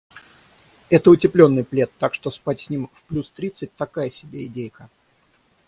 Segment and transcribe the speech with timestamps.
[0.89, 4.89] Это утеплённый плед, так что спать с ним в плюс тридцать такая себе идейка.